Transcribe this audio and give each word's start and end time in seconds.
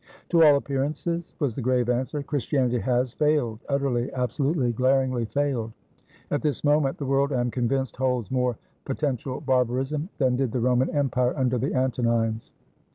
"To 0.29 0.43
all 0.43 0.55
appearances," 0.55 1.35
was 1.37 1.53
the 1.53 1.61
grave 1.61 1.87
answer, 1.87 2.23
"Christianity 2.23 2.79
has 2.79 3.13
failedutterly, 3.13 4.11
absolutely, 4.13 4.71
glaringly 4.73 5.25
failed. 5.25 5.73
At 6.31 6.41
this 6.41 6.63
moment, 6.63 6.97
the 6.97 7.05
world, 7.05 7.31
I 7.31 7.39
am 7.39 7.51
convinced, 7.51 7.97
holds 7.97 8.31
more 8.31 8.57
potential 8.83 9.41
barbarism 9.41 10.09
than 10.17 10.37
did 10.37 10.53
the 10.53 10.59
Roman 10.59 10.89
Empire 10.89 11.35
under 11.37 11.59
the 11.59 11.75
Antonines. 11.75 12.49